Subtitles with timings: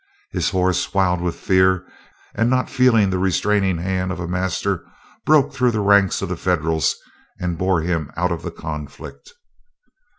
[0.31, 1.85] His horse, wild with fear
[2.33, 4.83] and not feeling the restraining hand of a master,
[5.27, 6.95] broke through the ranks of the Federals,
[7.39, 9.31] and bore him out of the conflict.